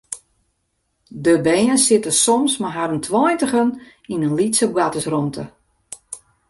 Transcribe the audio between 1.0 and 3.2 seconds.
De bern sitte soms mei harren